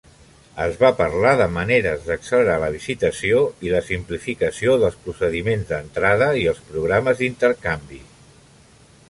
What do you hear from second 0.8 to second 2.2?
va parlar de maneres